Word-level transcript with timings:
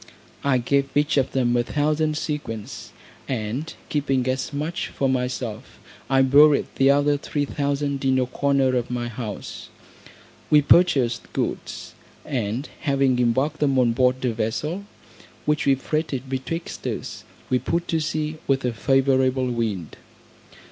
I 0.43 0.57
gave 0.57 0.89
each 0.97 1.15
of 1.17 1.31
them 1.31 1.55
a 1.55 1.61
thousand 1.61 2.17
sequins, 2.17 2.91
and 3.27 3.71
keeping 3.87 4.27
as 4.27 4.51
much 4.51 4.87
for 4.87 5.07
myself, 5.07 5.77
I 6.09 6.23
buried 6.23 6.65
the 6.77 6.89
other 6.89 7.17
three 7.17 7.45
thousand 7.45 8.03
in 8.03 8.17
a 8.17 8.25
corner 8.25 8.75
of 8.75 8.89
my 8.89 9.09
house. 9.09 9.69
We 10.49 10.63
purchased 10.63 11.31
goods, 11.33 11.93
and 12.25 12.67
having 12.79 13.19
embarked 13.19 13.59
them 13.59 13.77
on 13.77 13.93
board 13.93 14.25
a 14.25 14.33
vessel, 14.33 14.85
which 15.45 15.67
we 15.67 15.75
freighted 15.75 16.27
betwixt 16.27 16.87
us, 16.87 17.23
we 17.51 17.59
put 17.59 17.87
to 17.89 17.99
sea 17.99 18.37
with 18.47 18.65
a 18.65 18.73
favourable 18.73 19.51
wind. 19.51 19.97